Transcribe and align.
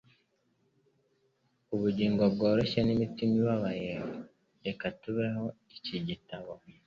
Ubugingo 1.75 2.23
bworoshye 2.33 2.79
n'imitima 2.83 3.33
ibabaye 3.41 3.91
reka 4.65 4.85
tubeho 5.01 5.45
iki 5.77 5.97
gitabo 6.07 6.51